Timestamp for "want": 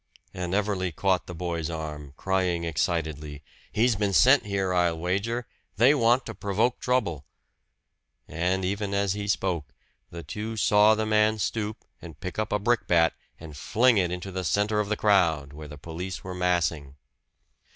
5.93-6.25